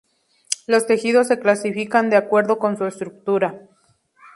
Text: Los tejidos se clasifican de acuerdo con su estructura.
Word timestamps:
Los 0.65 0.87
tejidos 0.87 1.27
se 1.27 1.37
clasifican 1.39 2.09
de 2.09 2.15
acuerdo 2.17 2.57
con 2.57 2.75
su 2.75 2.85
estructura. 2.87 3.61